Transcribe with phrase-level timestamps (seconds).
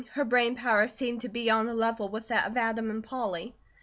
[0.13, 3.53] Her brain power seemed to be on a level with that of Adam and Polly.